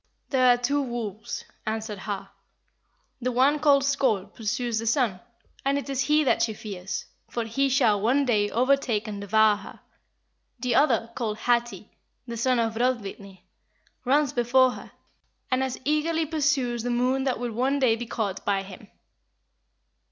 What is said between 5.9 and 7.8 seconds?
is he that she fears, for he